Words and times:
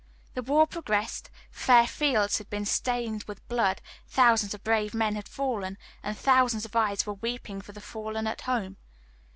The 0.33 0.41
war 0.41 0.65
progressed, 0.65 1.29
fair 1.51 1.85
fields 1.85 2.39
had 2.39 2.49
been 2.49 2.65
stained 2.65 3.21
with 3.25 3.47
blood, 3.47 3.83
thousands 4.07 4.55
of 4.55 4.63
brave 4.63 4.95
men 4.95 5.13
had 5.13 5.29
fallen, 5.29 5.77
and 6.01 6.17
thousands 6.17 6.65
of 6.65 6.75
eyes 6.75 7.05
were 7.05 7.13
weeping 7.13 7.61
for 7.61 7.71
the 7.71 7.81
fallen 7.81 8.25
at 8.25 8.41
home. 8.41 8.77